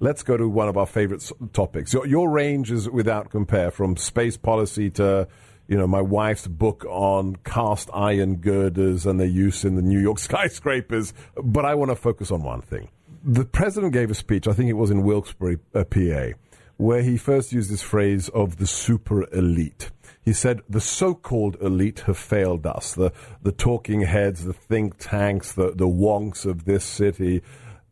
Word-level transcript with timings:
Let's 0.00 0.22
go 0.22 0.36
to 0.36 0.48
one 0.48 0.68
of 0.68 0.76
our 0.76 0.86
favorite 0.86 1.28
topics. 1.52 1.92
Your, 1.92 2.06
your 2.06 2.30
range 2.30 2.70
is 2.70 2.88
without 2.88 3.30
compare 3.30 3.72
from 3.72 3.96
space 3.96 4.36
policy 4.36 4.90
to, 4.90 5.26
you 5.66 5.76
know, 5.76 5.88
my 5.88 6.00
wife's 6.00 6.46
book 6.46 6.84
on 6.88 7.34
cast 7.44 7.90
iron 7.92 8.36
girders 8.36 9.06
and 9.06 9.18
their 9.18 9.26
use 9.26 9.64
in 9.64 9.74
the 9.74 9.82
New 9.82 9.98
York 9.98 10.18
skyscrapers. 10.30 11.12
But 11.42 11.64
I 11.64 11.74
want 11.74 11.90
to 11.90 11.96
focus 11.96 12.30
on 12.30 12.44
one 12.44 12.62
thing. 12.62 12.90
The 13.24 13.44
president 13.44 13.92
gave 13.92 14.10
a 14.10 14.14
speech, 14.14 14.46
I 14.46 14.52
think 14.52 14.70
it 14.70 14.74
was 14.74 14.92
in 14.92 15.02
Wilkes-Barre, 15.02 15.58
uh, 15.74 15.82
PA, 15.82 16.38
where 16.76 17.02
he 17.02 17.16
first 17.16 17.52
used 17.52 17.68
this 17.68 17.82
phrase 17.82 18.28
of 18.28 18.58
the 18.58 18.68
super 18.68 19.28
elite. 19.34 19.90
He 20.24 20.32
said, 20.32 20.60
the 20.68 20.80
so-called 20.80 21.56
elite 21.60 22.00
have 22.00 22.18
failed 22.18 22.66
us. 22.66 22.94
The, 22.94 23.12
the 23.42 23.50
talking 23.50 24.02
heads, 24.02 24.44
the 24.44 24.52
think 24.52 24.98
tanks, 24.98 25.52
the, 25.52 25.72
the 25.72 25.88
wonks 25.88 26.46
of 26.46 26.66
this 26.66 26.84
city 26.84 27.42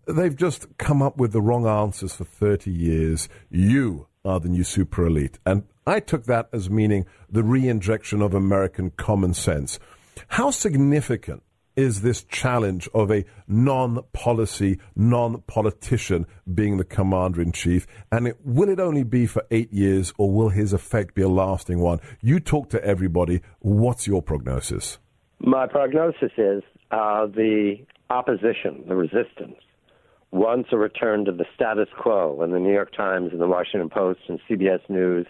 They've 0.07 0.37
just 0.37 0.79
come 0.79 1.03
up 1.03 1.17
with 1.17 1.33
the 1.33 1.41
wrong 1.41 1.67
answers 1.67 2.15
for 2.15 2.25
30 2.25 2.71
years. 2.71 3.29
You 3.51 4.07
are 4.25 4.39
the 4.39 4.49
new 4.49 4.63
super 4.63 5.07
elite. 5.07 5.41
And 5.45 5.65
I 5.85 5.99
took 5.99 6.25
that 6.25 6.49
as 6.53 6.71
meaning 6.71 7.07
the 7.29 7.43
reinjection 7.43 8.25
of 8.25 8.33
American 8.33 8.91
common 8.91 9.35
sense. 9.35 9.81
How 10.29 10.51
significant 10.51 11.43
is 11.75 12.03
this 12.03 12.23
challenge 12.23 12.89
of 12.95 13.11
a 13.11 13.25
non 13.49 14.01
policy, 14.13 14.79
non 14.95 15.43
politician 15.43 16.27
being 16.53 16.77
the 16.77 16.85
commander 16.85 17.43
in 17.43 17.51
chief? 17.51 17.87
And 18.13 18.29
it, 18.29 18.37
will 18.45 18.69
it 18.69 18.79
only 18.79 19.03
be 19.03 19.27
for 19.27 19.45
eight 19.51 19.73
years 19.73 20.13
or 20.19 20.31
will 20.31 20.51
his 20.51 20.73
effect 20.73 21.17
be 21.17 21.23
a 21.23 21.29
lasting 21.29 21.81
one? 21.81 21.99
You 22.21 22.39
talk 22.39 22.71
to 22.71 22.85
everybody. 22.85 23.43
What's 23.59 24.07
your 24.07 24.23
prognosis? 24.23 24.99
My 25.41 25.67
prognosis 25.67 26.33
is 26.39 26.63
uh, 26.93 27.27
the 27.27 27.77
opposition, 28.09 28.85
the 28.89 28.95
resistance, 28.95 29.57
wants 30.31 30.69
a 30.73 30.77
return 30.77 31.25
to 31.25 31.33
the 31.33 31.47
status 31.55 31.89
quo 31.99 32.43
and 32.43 32.53
the 32.53 32.59
New 32.59 32.73
York 32.73 32.95
Times 32.95 33.33
and 33.33 33.41
the 33.41 33.47
Washington 33.47 33.89
Post 33.89 34.21
and 34.29 34.41
CBS 34.49 34.81
News 34.89 35.27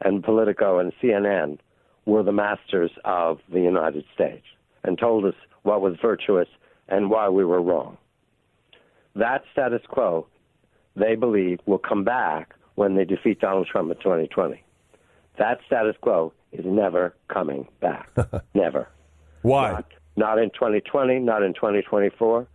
and 0.00 0.22
Politico 0.22 0.78
and 0.78 0.92
CNN 1.02 1.58
were 2.06 2.22
the 2.22 2.32
masters 2.32 2.90
of 3.04 3.38
the 3.52 3.60
United 3.60 4.04
States 4.14 4.44
and 4.84 4.98
told 4.98 5.24
us 5.24 5.34
what 5.62 5.80
was 5.80 5.96
virtuous 6.02 6.48
and 6.88 7.10
why 7.10 7.28
we 7.28 7.44
were 7.44 7.62
wrong. 7.62 7.96
That 9.14 9.44
status 9.52 9.82
quo, 9.88 10.26
they 10.96 11.14
believe, 11.14 11.60
will 11.66 11.78
come 11.78 12.04
back 12.04 12.54
when 12.74 12.96
they 12.96 13.04
defeat 13.04 13.40
Donald 13.40 13.68
Trump 13.70 13.90
in 13.90 13.98
2020. 13.98 14.62
That 15.38 15.58
status 15.66 15.96
quo 16.00 16.32
is 16.50 16.64
never 16.64 17.14
coming 17.28 17.68
back. 17.80 18.10
never. 18.54 18.88
Why? 19.42 19.72
Not, 19.72 19.86
not 20.16 20.38
in 20.38 20.50
2020, 20.50 21.18
not 21.20 21.42
in 21.42 21.54
2024, 21.54 22.46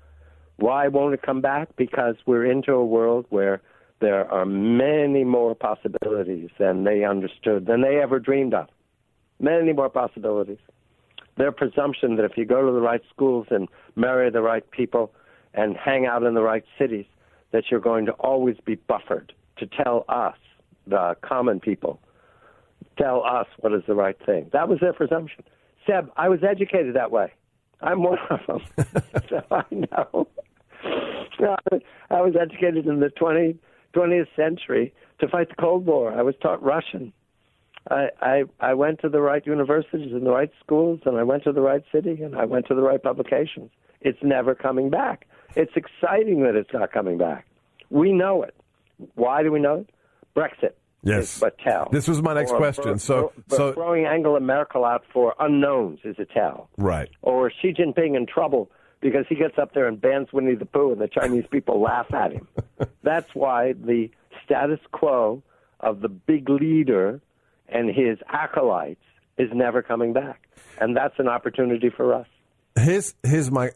why 0.57 0.87
won't 0.87 1.13
it 1.13 1.21
come 1.21 1.41
back? 1.41 1.69
Because 1.75 2.15
we're 2.25 2.45
into 2.45 2.73
a 2.73 2.85
world 2.85 3.25
where 3.29 3.61
there 3.99 4.29
are 4.31 4.45
many 4.45 5.23
more 5.23 5.55
possibilities 5.55 6.49
than 6.59 6.83
they 6.83 7.03
understood, 7.03 7.65
than 7.65 7.81
they 7.81 7.99
ever 8.01 8.19
dreamed 8.19 8.53
of. 8.53 8.67
Many 9.39 9.73
more 9.73 9.89
possibilities. 9.89 10.59
Their 11.37 11.51
presumption 11.51 12.15
that 12.15 12.25
if 12.25 12.37
you 12.37 12.45
go 12.45 12.65
to 12.65 12.71
the 12.71 12.81
right 12.81 13.01
schools 13.13 13.47
and 13.51 13.67
marry 13.95 14.29
the 14.31 14.41
right 14.41 14.69
people 14.71 15.11
and 15.53 15.77
hang 15.77 16.05
out 16.05 16.23
in 16.23 16.33
the 16.33 16.41
right 16.41 16.63
cities, 16.79 17.05
that 17.51 17.65
you're 17.69 17.79
going 17.79 18.05
to 18.07 18.11
always 18.13 18.57
be 18.65 18.75
buffered 18.75 19.33
to 19.57 19.67
tell 19.67 20.05
us, 20.09 20.35
the 20.87 21.15
common 21.21 21.59
people, 21.59 21.99
tell 22.97 23.23
us 23.23 23.47
what 23.59 23.73
is 23.73 23.83
the 23.87 23.95
right 23.95 24.17
thing. 24.25 24.49
That 24.53 24.69
was 24.69 24.79
their 24.79 24.93
presumption. 24.93 25.43
Seb, 25.85 26.11
I 26.17 26.29
was 26.29 26.39
educated 26.43 26.95
that 26.95 27.11
way. 27.11 27.31
I'm 27.81 28.03
one 28.03 28.17
of 28.29 28.39
them. 28.47 28.61
so 29.29 29.43
I 29.51 29.63
know. 29.71 30.27
I 32.09 32.21
was 32.21 32.35
educated 32.39 32.87
in 32.87 32.99
the 32.99 33.09
20, 33.09 33.57
20th 33.95 34.27
century 34.35 34.93
to 35.19 35.27
fight 35.27 35.49
the 35.49 35.55
Cold 35.55 35.85
War. 35.85 36.11
I 36.11 36.21
was 36.21 36.35
taught 36.41 36.61
Russian. 36.63 37.13
I, 37.89 38.09
I 38.21 38.43
I 38.59 38.73
went 38.73 38.99
to 39.01 39.09
the 39.09 39.21
right 39.21 39.45
universities 39.45 40.11
and 40.11 40.25
the 40.25 40.31
right 40.31 40.51
schools, 40.63 40.99
and 41.05 41.17
I 41.17 41.23
went 41.23 41.43
to 41.45 41.53
the 41.53 41.61
right 41.61 41.83
city, 41.91 42.21
and 42.21 42.35
I 42.35 42.45
went 42.45 42.67
to 42.67 42.75
the 42.75 42.81
right 42.81 43.01
publications. 43.01 43.71
It's 44.01 44.19
never 44.21 44.55
coming 44.55 44.89
back. 44.89 45.25
It's 45.55 45.71
exciting 45.75 46.43
that 46.43 46.55
it's 46.55 46.73
not 46.73 46.91
coming 46.91 47.17
back. 47.17 47.47
We 47.89 48.11
know 48.11 48.43
it. 48.43 48.55
Why 49.15 49.41
do 49.43 49.51
we 49.51 49.59
know 49.59 49.85
it? 49.87 49.89
Brexit. 50.35 50.73
Yes. 51.03 51.39
But 51.39 51.57
tell. 51.59 51.87
This 51.91 52.07
was 52.07 52.21
my 52.21 52.33
next 52.33 52.51
or, 52.51 52.57
question. 52.57 52.99
so, 52.99 53.31
so 53.47 53.71
throwing 53.73 54.05
Angela 54.05 54.39
Merkel 54.39 54.83
out 54.83 55.03
for 55.13 55.35
unknowns 55.39 55.99
is 56.03 56.17
a 56.19 56.25
tell. 56.25 56.69
Right. 56.77 57.09
Or 57.21 57.49
Xi 57.49 57.73
Jinping 57.73 58.17
in 58.17 58.25
trouble 58.25 58.69
because 59.01 59.25
he 59.29 59.35
gets 59.35 59.57
up 59.57 59.73
there 59.73 59.87
and 59.87 59.99
bans 59.99 60.29
Winnie 60.33 60.55
the 60.55 60.65
Pooh, 60.65 60.91
and 60.91 61.01
the 61.01 61.07
Chinese 61.07 61.45
people 61.51 61.81
laugh 61.81 62.13
at 62.13 62.33
him. 62.33 62.47
That's 63.03 63.29
why 63.33 63.73
the 63.73 64.09
status 64.43 64.79
quo 64.91 65.43
of 65.79 66.01
the 66.01 66.09
big 66.09 66.49
leader 66.49 67.21
and 67.69 67.89
his 67.89 68.17
acolytes 68.29 69.03
is 69.37 69.49
never 69.53 69.81
coming 69.81 70.13
back, 70.13 70.47
and 70.79 70.95
that's 70.95 71.13
an 71.19 71.27
opportunity 71.27 71.89
for 71.95 72.13
us. 72.13 72.27
Here's 72.75 73.13
here's 73.23 73.51
my 73.51 73.71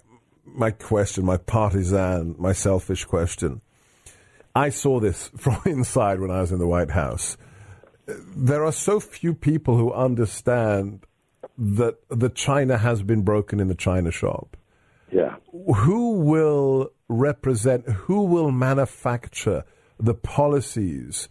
my 0.46 0.72
question, 0.72 1.26
my 1.26 1.38
partisan, 1.38 2.36
my 2.40 2.54
selfish 2.54 3.06
question. 3.06 3.62
I 4.56 4.70
saw 4.70 5.00
this 5.00 5.30
from 5.38 5.62
inside 5.66 6.20
when 6.20 6.32
I 6.32 6.42
was 6.42 6.52
in 6.52 6.60
the 6.60 6.68
White 6.68 6.92
House. 6.92 7.38
There 8.08 8.66
are 8.66 8.72
so 8.72 9.00
few 9.00 9.34
people 9.34 9.78
who 9.78 9.94
understand 9.94 11.06
that 11.58 11.98
the 12.10 12.30
China 12.30 12.78
has 12.78 13.04
been 13.04 13.22
broken 13.22 13.60
in 13.60 13.68
the 13.68 13.76
China 13.76 14.10
shop 14.10 14.58
yeah. 15.12 15.36
Who 15.52 16.20
will 16.20 16.92
represent, 17.08 17.88
who 17.88 18.24
will 18.24 18.52
manufacture 18.52 19.66
the 20.00 20.14
policies 20.14 21.28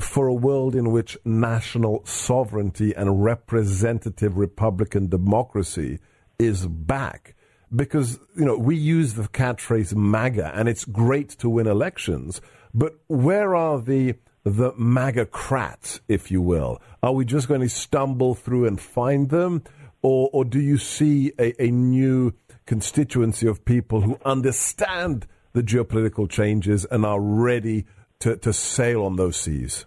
for 0.00 0.26
a 0.26 0.34
world 0.34 0.74
in 0.74 0.90
which 0.90 1.16
national 1.24 2.04
sovereignty 2.04 2.94
and 2.94 3.22
representative 3.22 4.36
Republican 4.36 5.08
democracy 5.08 5.98
is 6.38 6.66
back? 6.66 7.34
Because, 7.74 8.18
you 8.36 8.44
know, 8.44 8.56
we 8.56 8.76
use 8.76 9.14
the 9.14 9.24
catchphrase 9.24 9.94
MAGA 9.94 10.52
and 10.54 10.68
it's 10.68 10.84
great 10.84 11.30
to 11.30 11.50
win 11.50 11.66
elections, 11.66 12.40
but 12.72 12.98
where 13.08 13.54
are 13.54 13.80
the 13.80 14.14
the 14.44 14.72
MAGA-crats, 14.76 16.00
if 16.06 16.30
you 16.30 16.40
will? 16.40 16.80
Are 17.02 17.12
we 17.12 17.24
just 17.24 17.48
going 17.48 17.62
to 17.62 17.68
stumble 17.68 18.36
through 18.36 18.66
and 18.68 18.80
find 18.80 19.28
them? 19.28 19.64
Or, 20.02 20.30
or 20.32 20.44
do 20.44 20.60
you 20.60 20.78
see 20.78 21.32
a, 21.36 21.60
a 21.60 21.72
new 21.72 22.32
constituency 22.66 23.46
of 23.46 23.64
people 23.64 24.02
who 24.02 24.18
understand 24.24 25.26
the 25.52 25.62
geopolitical 25.62 26.28
changes 26.28 26.84
and 26.90 27.06
are 27.06 27.20
ready 27.20 27.86
to, 28.20 28.36
to 28.36 28.52
sail 28.52 29.04
on 29.04 29.16
those 29.16 29.36
seas? 29.36 29.86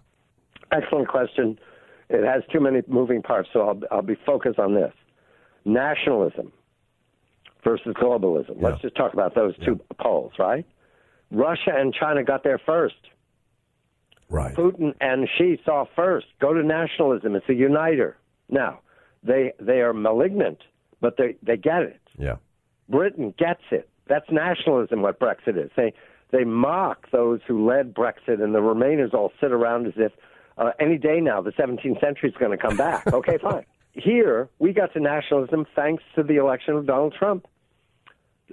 Excellent 0.71 1.07
question. 1.07 1.59
It 2.09 2.25
has 2.25 2.43
too 2.51 2.59
many 2.59 2.81
moving 2.87 3.21
parts, 3.21 3.49
so 3.53 3.61
I'll, 3.61 3.79
I'll 3.91 4.01
be 4.01 4.17
focused 4.25 4.59
on 4.59 4.73
this. 4.73 4.93
Nationalism 5.65 6.51
versus 7.63 7.93
globalism. 8.01 8.55
Yeah. 8.59 8.69
Let's 8.69 8.81
just 8.81 8.95
talk 8.95 9.13
about 9.13 9.35
those 9.35 9.55
two 9.65 9.79
yeah. 9.79 10.03
poles, 10.03 10.33
right? 10.39 10.65
Russia 11.31 11.71
and 11.75 11.93
China 11.93 12.23
got 12.23 12.43
there 12.43 12.59
first. 12.65 12.95
Right. 14.29 14.55
Putin 14.55 14.93
and 15.01 15.27
Xi 15.37 15.59
saw 15.65 15.85
first. 15.95 16.27
Go 16.39 16.53
to 16.53 16.63
nationalism. 16.63 17.35
It's 17.35 17.49
a 17.49 17.53
uniter. 17.53 18.17
Now, 18.47 18.79
they 19.23 19.53
they 19.59 19.81
are 19.81 19.93
malignant, 19.93 20.59
but 21.01 21.17
they 21.17 21.35
they 21.43 21.57
get 21.57 21.81
it. 21.83 22.01
Yeah. 22.17 22.35
Britain 22.89 23.33
gets 23.37 23.61
it. 23.71 23.89
That's 24.07 24.25
nationalism. 24.31 25.01
What 25.01 25.19
Brexit 25.19 25.63
is. 25.63 25.71
They 25.75 25.93
they 26.31 26.43
mock 26.43 27.09
those 27.11 27.39
who 27.47 27.67
led 27.67 27.93
Brexit, 27.93 28.41
and 28.41 28.53
the 28.53 28.59
Remainers 28.59 29.13
all 29.13 29.31
sit 29.39 29.51
around 29.51 29.87
as 29.87 29.93
if 29.97 30.11
uh, 30.57 30.71
any 30.79 30.97
day 30.97 31.19
now 31.21 31.41
the 31.41 31.51
17th 31.51 31.99
century 31.99 32.29
is 32.29 32.35
going 32.35 32.51
to 32.51 32.57
come 32.57 32.77
back. 32.77 33.05
Okay, 33.13 33.37
fine. 33.37 33.65
Here 33.93 34.49
we 34.59 34.71
got 34.71 34.93
to 34.93 34.99
nationalism 34.99 35.65
thanks 35.75 36.03
to 36.15 36.23
the 36.23 36.35
election 36.35 36.75
of 36.75 36.85
Donald 36.85 37.13
Trump. 37.17 37.47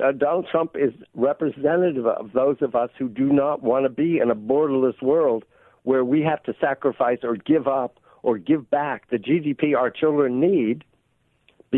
Uh, 0.03 0.12
Donald 0.12 0.47
Trump 0.50 0.73
is 0.75 0.93
representative 1.15 2.06
of 2.06 2.33
those 2.33 2.56
of 2.61 2.75
us 2.75 2.91
who 2.99 3.09
do 3.09 3.33
not 3.33 3.62
want 3.62 3.85
to 3.85 3.88
be 3.88 4.19
in 4.19 4.31
a 4.31 4.35
borderless 4.35 5.00
world 5.03 5.44
where 5.85 6.05
we 6.05 6.23
have 6.23 6.43
to 6.44 6.55
sacrifice 6.61 7.19
or 7.23 7.37
give 7.37 7.69
up 7.69 7.99
or 8.23 8.38
give 8.38 8.69
back 8.71 9.09
the 9.11 9.19
GDP 9.19 9.77
our 9.77 9.91
children 9.91 10.41
need 10.41 10.85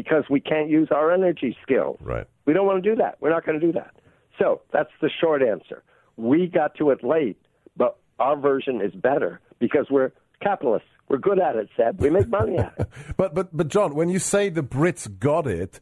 because 0.00 0.25
we 0.31 0.41
can't 0.41 0.69
use 0.79 0.89
our 0.99 1.09
energy 1.12 1.53
skills. 1.65 1.97
Right. 2.00 2.27
We 2.47 2.53
don't 2.55 2.67
want 2.67 2.83
to 2.83 2.91
do 2.91 2.97
that. 3.03 3.12
We're 3.21 3.31
not 3.37 3.45
going 3.47 3.59
to 3.61 3.67
do 3.69 3.73
that. 3.73 3.93
So 4.39 4.61
that's 4.73 4.95
the 5.00 5.11
short 5.21 5.43
answer. 5.43 5.83
we 6.17 6.47
got 6.47 6.71
to 6.77 6.91
it 6.91 7.00
late, 7.03 7.39
but 7.77 7.93
our 8.19 8.37
version 8.50 8.81
is 8.81 8.93
better 9.11 9.41
because 9.59 9.87
we're 9.91 10.12
capitalists. 10.43 10.89
We're 11.09 11.19
good 11.19 11.41
at 11.41 11.56
it, 11.56 11.69
Seb. 11.77 12.00
We 12.00 12.11
make 12.11 12.29
money 12.29 12.56
at 12.59 12.75
it. 12.79 12.89
but 13.17 13.35
but 13.35 13.47
but 13.56 13.69
John, 13.69 13.95
when 13.95 14.09
you 14.09 14.19
say 14.21 14.43
the 14.50 14.62
Brits 14.62 15.05
got 15.19 15.47
it, 15.47 15.81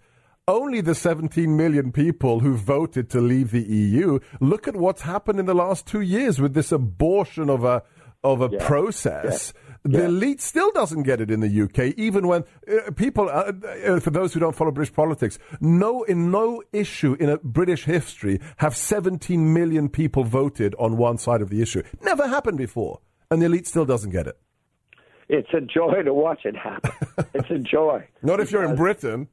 only 0.48 0.80
the 0.80 0.94
17 0.94 1.54
million 1.56 1.90
people 1.92 2.40
who 2.40 2.56
voted 2.56 3.10
to 3.10 3.20
leave 3.20 3.50
the 3.50 3.64
EU. 3.64 4.20
Look 4.40 4.68
at 4.68 4.76
what's 4.76 5.02
happened 5.02 5.38
in 5.40 5.46
the 5.46 5.54
last 5.54 5.86
two 5.86 6.00
years 6.00 6.40
with 6.40 6.54
this 6.54 6.70
abortion 6.72 7.50
of 7.50 7.64
a 7.64 7.82
of 8.24 8.40
a 8.40 8.48
Yeah. 8.52 8.66
process. 8.66 9.52
Yeah. 9.54 9.65
The 9.86 9.98
Yeah. 10.00 10.06
elite 10.06 10.40
still 10.40 10.70
doesn't 10.72 11.04
get 11.04 11.20
it 11.20 11.30
in 11.30 11.40
the 11.40 11.48
UK, 11.48 11.94
even 11.96 12.26
when 12.26 12.44
uh, 12.68 12.90
people, 12.92 13.28
uh, 13.28 13.52
uh, 13.86 14.00
for 14.00 14.10
those 14.10 14.34
who 14.34 14.40
don't 14.40 14.54
follow 14.54 14.70
British 14.70 14.92
politics, 14.94 15.38
no, 15.60 16.02
in 16.04 16.30
no 16.30 16.62
issue 16.72 17.16
in 17.20 17.28
a 17.28 17.38
British 17.38 17.84
history 17.84 18.40
have 18.58 18.74
17 18.76 19.52
million 19.52 19.88
people 19.88 20.24
voted 20.24 20.74
on 20.78 20.96
one 20.96 21.18
side 21.18 21.40
of 21.42 21.50
the 21.50 21.62
issue. 21.62 21.82
Never 22.02 22.26
happened 22.26 22.58
before. 22.58 23.00
And 23.30 23.40
the 23.42 23.46
elite 23.46 23.66
still 23.66 23.84
doesn't 23.84 24.10
get 24.10 24.26
it. 24.26 24.36
It's 25.28 25.52
a 25.52 25.60
joy 25.60 26.02
to 26.04 26.14
watch 26.14 26.44
it 26.44 26.56
happen. 26.56 26.92
it's 27.34 27.50
a 27.50 27.58
joy. 27.58 28.06
Not 28.22 28.40
if 28.40 28.52
you're 28.52 28.64
in 28.64 28.76
Britain. 28.76 29.28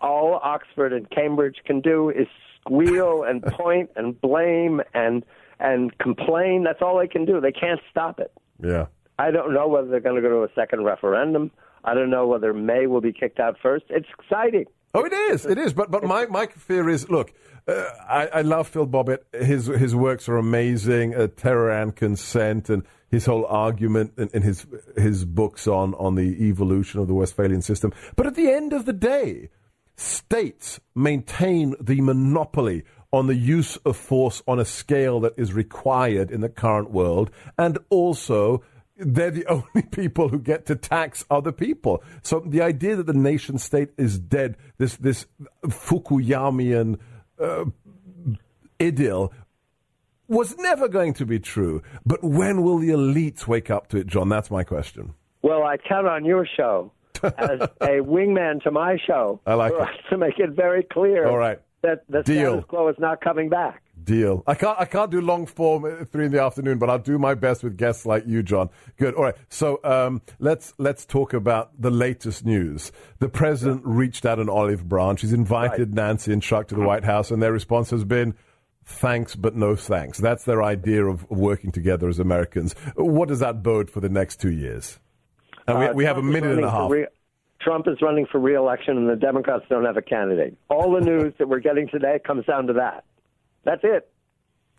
All 0.00 0.40
Oxford 0.42 0.92
and 0.92 1.08
Cambridge 1.10 1.56
can 1.64 1.80
do 1.80 2.10
is 2.10 2.26
squeal 2.60 3.22
and 3.22 3.42
point 3.60 3.90
and 3.96 4.18
blame 4.20 4.80
and 4.94 5.24
and 5.58 5.96
complain. 5.98 6.64
That's 6.64 6.80
all 6.82 6.98
they 6.98 7.06
can 7.08 7.24
do. 7.26 7.40
They 7.40 7.52
can't 7.52 7.80
stop 7.90 8.18
it. 8.20 8.32
Yeah. 8.62 8.86
I 9.20 9.30
don't 9.30 9.52
know 9.52 9.68
whether 9.68 9.88
they're 9.88 10.00
going 10.00 10.16
to 10.16 10.22
go 10.22 10.30
to 10.30 10.44
a 10.44 10.54
second 10.54 10.84
referendum. 10.84 11.50
I 11.84 11.92
don't 11.92 12.08
know 12.08 12.26
whether 12.26 12.54
May 12.54 12.86
will 12.86 13.02
be 13.02 13.12
kicked 13.12 13.38
out 13.38 13.56
first. 13.62 13.84
It's 13.90 14.08
exciting. 14.18 14.64
Oh, 14.94 15.04
it 15.04 15.12
is. 15.12 15.44
It 15.44 15.58
is. 15.58 15.74
But 15.74 15.90
but 15.90 16.02
my, 16.04 16.24
my 16.26 16.46
fear 16.46 16.88
is 16.88 17.10
look, 17.10 17.32
uh, 17.68 17.84
I, 18.08 18.26
I 18.26 18.40
love 18.40 18.68
Phil 18.68 18.86
Bobbitt. 18.86 19.18
His 19.34 19.66
his 19.66 19.94
works 19.94 20.26
are 20.28 20.38
amazing. 20.38 21.14
Uh, 21.14 21.28
Terror 21.28 21.70
and 21.70 21.94
Consent 21.94 22.70
and 22.70 22.82
his 23.10 23.26
whole 23.26 23.44
argument 23.44 24.14
in, 24.16 24.30
in 24.32 24.42
his 24.42 24.66
his 24.96 25.26
books 25.26 25.66
on 25.68 25.94
on 25.94 26.14
the 26.14 26.48
evolution 26.48 26.98
of 26.98 27.06
the 27.06 27.14
Westphalian 27.14 27.60
system. 27.60 27.92
But 28.16 28.26
at 28.26 28.36
the 28.36 28.50
end 28.50 28.72
of 28.72 28.86
the 28.86 28.94
day, 28.94 29.50
states 29.96 30.80
maintain 30.94 31.74
the 31.78 32.00
monopoly 32.00 32.84
on 33.12 33.26
the 33.26 33.36
use 33.36 33.76
of 33.84 33.96
force 33.96 34.42
on 34.48 34.58
a 34.58 34.64
scale 34.64 35.20
that 35.20 35.34
is 35.36 35.52
required 35.52 36.30
in 36.30 36.40
the 36.40 36.48
current 36.48 36.90
world, 36.90 37.30
and 37.58 37.78
also 37.90 38.62
they're 39.00 39.30
the 39.30 39.46
only 39.48 39.82
people 39.90 40.28
who 40.28 40.38
get 40.38 40.66
to 40.66 40.76
tax 40.76 41.24
other 41.30 41.52
people. 41.52 42.02
So 42.22 42.40
the 42.40 42.62
idea 42.62 42.96
that 42.96 43.06
the 43.06 43.12
nation 43.14 43.58
state 43.58 43.90
is 43.96 44.18
dead, 44.18 44.56
this 44.78 44.96
this 44.96 45.26
Fukuyamian 45.64 46.98
uh, 47.40 47.64
idyll, 48.80 49.32
was 50.28 50.56
never 50.58 50.88
going 50.88 51.14
to 51.14 51.26
be 51.26 51.38
true. 51.38 51.82
But 52.06 52.22
when 52.22 52.62
will 52.62 52.78
the 52.78 52.90
elites 52.90 53.46
wake 53.46 53.70
up 53.70 53.88
to 53.88 53.96
it, 53.98 54.06
John? 54.06 54.28
That's 54.28 54.50
my 54.50 54.64
question. 54.64 55.14
Well, 55.42 55.62
I 55.62 55.76
count 55.76 56.06
on 56.06 56.24
your 56.24 56.46
show 56.56 56.92
as 57.22 57.60
a 57.80 58.00
wingman 58.00 58.62
to 58.62 58.70
my 58.70 58.98
show 59.06 59.40
I 59.46 59.54
like 59.54 59.72
for 59.76 59.82
it. 59.82 59.88
us 59.88 59.94
to 60.10 60.18
make 60.18 60.38
it 60.38 60.50
very 60.50 60.82
clear 60.82 61.26
All 61.26 61.36
right. 61.38 61.58
that 61.82 62.04
the 62.08 62.22
Deal. 62.22 62.52
status 62.52 62.64
quo 62.68 62.88
is 62.88 62.96
not 62.98 63.20
coming 63.20 63.48
back. 63.48 63.82
Deal. 64.10 64.42
I 64.46 64.54
can't. 64.54 64.80
I 64.80 64.86
can't 64.86 65.10
do 65.10 65.20
long 65.20 65.46
form 65.46 65.84
at 65.84 66.10
three 66.10 66.24
in 66.24 66.32
the 66.32 66.42
afternoon, 66.42 66.78
but 66.78 66.90
I'll 66.90 66.98
do 66.98 67.18
my 67.18 67.34
best 67.34 67.62
with 67.62 67.76
guests 67.76 68.04
like 68.06 68.26
you, 68.26 68.42
John. 68.42 68.70
Good. 68.96 69.14
All 69.14 69.22
right. 69.22 69.36
So 69.50 69.78
um, 69.84 70.22
let's 70.38 70.74
let's 70.78 71.04
talk 71.04 71.32
about 71.32 71.70
the 71.80 71.90
latest 71.90 72.44
news. 72.44 72.90
The 73.20 73.28
president 73.28 73.82
reached 73.84 74.26
out 74.26 74.38
an 74.40 74.48
olive 74.48 74.88
branch. 74.88 75.20
He's 75.20 75.32
invited 75.32 75.94
Nancy 75.94 76.32
and 76.32 76.42
Chuck 76.42 76.66
to 76.68 76.74
the 76.74 76.80
White 76.80 77.04
House, 77.04 77.30
and 77.30 77.42
their 77.42 77.52
response 77.52 77.90
has 77.90 78.04
been. 78.04 78.34
Thanks, 78.84 79.36
but 79.36 79.54
no 79.54 79.76
thanks. 79.76 80.18
That's 80.18 80.42
their 80.44 80.64
idea 80.64 81.04
of 81.04 81.10
of 81.10 81.30
working 81.30 81.72
together 81.72 82.08
as 82.08 82.18
Americans. 82.18 82.74
What 82.96 83.28
does 83.28 83.40
that 83.40 83.62
bode 83.62 83.90
for 83.90 84.00
the 84.00 84.08
next 84.08 84.40
two 84.40 84.50
years? 84.50 84.98
And 85.66 85.78
we, 85.78 85.86
Uh, 85.86 85.92
we 85.92 86.04
have 86.04 86.18
a 86.18 86.22
minute 86.22 86.52
and 86.52 86.64
a 86.64 86.70
half. 86.70 86.90
Trump 87.60 87.86
is 87.88 88.00
running 88.00 88.26
for 88.26 88.40
reelection, 88.40 88.96
and 88.96 89.08
the 89.08 89.16
Democrats 89.16 89.64
don't 89.68 89.84
have 89.84 89.98
a 89.98 90.02
candidate. 90.02 90.56
All 90.70 90.92
the 90.92 91.00
news 91.10 91.34
that 91.38 91.48
we're 91.48 91.60
getting 91.60 91.88
today 91.88 92.18
comes 92.24 92.46
down 92.46 92.66
to 92.68 92.72
that. 92.74 93.04
That's 93.64 93.82
it. 93.84 94.10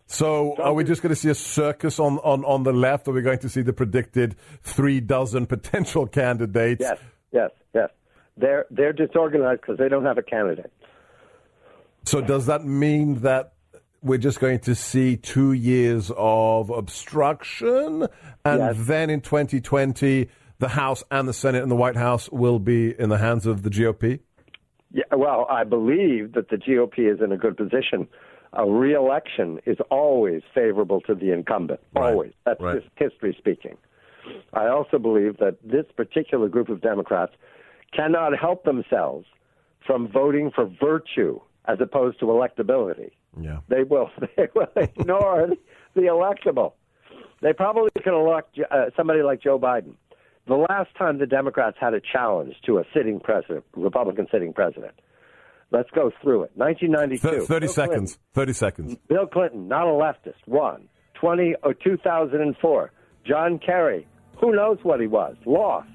So, 0.08 0.56
are 0.58 0.74
we 0.74 0.84
just 0.84 1.02
going 1.02 1.12
to 1.12 1.16
see 1.16 1.30
a 1.30 1.36
circus 1.36 1.98
on, 1.98 2.18
on, 2.20 2.44
on 2.44 2.64
the 2.64 2.74
left? 2.74 3.08
Or 3.08 3.12
are 3.12 3.14
we 3.14 3.22
going 3.22 3.40
to 3.40 3.50
see 3.50 3.62
the 3.62 3.72
predicted 3.72 4.36
three 4.62 5.00
dozen 5.00 5.46
potential 5.46 6.06
candidates? 6.06 6.82
Yes, 6.82 6.98
yes, 7.32 7.52
yes. 7.74 7.90
They're 8.36 8.66
they're 8.70 8.94
disorganized 8.94 9.62
because 9.62 9.78
they 9.78 9.88
don't 9.88 10.04
have 10.06 10.18
a 10.18 10.22
candidate. 10.24 10.72
So, 12.04 12.20
does 12.20 12.48
that 12.48 12.66
mean 12.66 13.22
that 13.22 13.54
we're 14.04 14.18
just 14.18 14.40
going 14.40 14.60
to 14.62 14.76
see 14.76 15.16
two 15.16 15.54
years 15.54 16.12
of 16.18 16.70
obstruction, 16.72 18.08
and 18.44 18.60
Yes. 18.60 18.76
then 18.80 19.10
in 19.10 19.22
2020, 19.22 20.28
the 20.60 20.68
House 20.70 21.04
and 21.12 21.28
the 21.28 21.34
Senate 21.34 21.62
and 21.62 21.72
the 21.72 21.76
White 21.76 21.96
House 21.96 22.30
will 22.32 22.60
be 22.60 23.00
in 23.00 23.10
the 23.10 23.18
hands 23.18 23.46
of 23.46 23.64
the 23.64 23.70
GOP? 23.70 24.20
Yeah, 24.92 25.04
well, 25.16 25.48
I 25.50 25.64
believe 25.64 26.34
that 26.34 26.50
the 26.50 26.58
GOP 26.58 27.14
is 27.14 27.22
in 27.22 27.32
a 27.32 27.38
good 27.38 27.56
position. 27.56 28.08
A 28.54 28.70
reelection 28.70 29.60
is 29.66 29.78
always 29.90 30.42
favorable 30.54 31.00
to 31.02 31.16
the 31.16 31.32
incumbent. 31.32 31.80
Right, 31.96 32.12
Always. 32.12 32.34
That's 32.46 32.62
right. 32.62 32.82
just 32.82 32.92
history 32.98 33.36
speaking. 33.38 33.78
I 34.54 34.68
also 34.68 35.00
believe 35.00 35.38
that 35.38 35.58
this 35.64 35.86
particular 35.96 36.50
group 36.50 36.70
of 36.70 36.82
Democrats 36.82 37.34
cannot 37.94 38.38
help 38.38 38.64
themselves 38.66 39.26
from 39.86 40.08
voting 40.08 40.52
for 40.54 40.66
virtue 40.66 41.40
as 41.66 41.80
opposed 41.80 42.20
to 42.20 42.26
electability. 42.26 43.12
Yeah. 43.40 43.60
They 43.68 43.84
will. 43.84 44.10
They 44.36 44.48
will 44.54 44.68
ignore 44.76 45.50
the 45.96 46.02
electable. 46.02 46.74
They 47.42 47.54
probably 47.54 47.90
can 48.04 48.14
elect 48.14 48.60
uh, 48.70 48.86
somebody 48.96 49.24
like 49.24 49.42
Joe 49.42 49.60
Biden. 49.60 49.94
The 50.48 50.56
last 50.56 50.94
time 50.98 51.18
the 51.20 51.26
Democrats 51.26 51.78
had 51.80 51.94
a 51.94 52.02
challenge 52.02 52.56
to 52.66 52.80
a 52.80 52.84
sitting 52.94 53.20
president, 53.20 53.64
Republican 53.76 54.28
sitting 54.32 54.54
president. 54.54 54.94
Let's 55.72 55.90
go 55.92 56.12
through 56.22 56.44
it. 56.44 56.52
1992. 56.56 57.46
30 57.46 57.66
Bill 57.66 57.74
seconds. 57.74 58.20
Clinton. 58.34 58.34
30 58.34 58.54
seconds. 58.54 58.98
Bill 59.08 59.26
Clinton, 59.28 59.68
not 59.68 59.88
a 59.88 59.92
leftist, 59.92 60.36
won. 60.46 60.90
20 61.16 61.56
or 61.64 61.74
2004. 61.74 62.92
John 63.26 63.60
Kerry, 63.60 64.08
who 64.38 64.52
knows 64.54 64.80
what 64.84 65.00
he 65.00 65.08
was, 65.08 65.36
lost. 65.46 65.88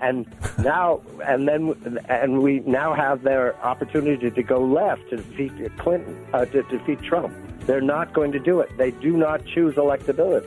And 0.00 0.26
now, 0.58 1.02
and 1.24 1.48
then, 1.48 1.98
and 2.08 2.42
we 2.42 2.60
now 2.60 2.94
have 2.94 3.22
their 3.22 3.56
opportunity 3.64 4.30
to 4.30 4.42
go 4.42 4.60
left 4.60 5.08
to 5.10 5.16
defeat 5.16 5.52
Clinton, 5.78 6.24
uh, 6.32 6.44
to 6.44 6.62
defeat 6.64 7.02
Trump. 7.02 7.34
They're 7.60 7.80
not 7.80 8.12
going 8.12 8.30
to 8.32 8.38
do 8.38 8.60
it. 8.60 8.70
They 8.76 8.92
do 8.92 9.16
not 9.16 9.44
choose 9.44 9.74
electability. 9.74 10.46